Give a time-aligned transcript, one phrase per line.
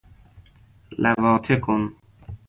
[1.01, 1.81] لواطه کن